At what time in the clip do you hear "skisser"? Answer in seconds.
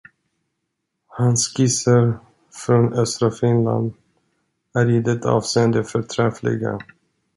1.47-2.19